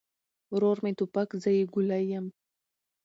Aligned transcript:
ورور 0.53 0.77
مې 0.83 0.91
توپک، 0.99 1.29
زه 1.43 1.49
يې 1.57 1.63
ګولۍ 1.73 2.03
يم 2.13 2.25